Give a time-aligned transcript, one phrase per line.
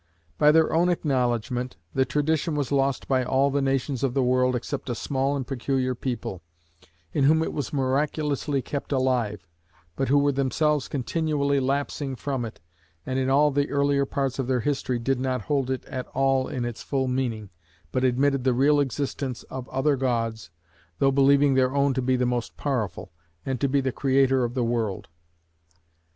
[0.39, 4.55] By their own acknowledgment, the tradition was lost by all the nations of the world
[4.55, 6.41] except a small and peculiar people,
[7.13, 9.45] in whom it was miraculously kept alive,
[9.95, 12.59] but who were themselves continually lapsing from it,
[13.05, 16.47] and in all the earlier parts of their history did not hold it at all
[16.47, 17.51] in its full meaning,
[17.91, 20.49] but admitted the real existence of other gods,
[20.97, 23.11] though believing their own to be the most powerful,
[23.45, 25.09] and to be the Creator of the world.